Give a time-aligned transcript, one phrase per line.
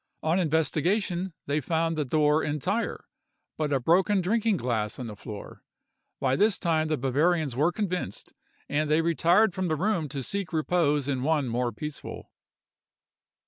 [0.23, 3.05] On investigation they found the door entire,
[3.55, 5.61] but a broken drinking glass on the floor.
[6.19, 8.33] By this time the Bavarians were convinced,
[8.67, 12.31] and they retired from the room to seek repose in one more peaceful.